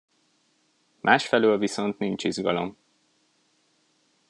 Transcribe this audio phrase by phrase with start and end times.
[0.99, 2.77] Másfelől viszont nincs izgalom.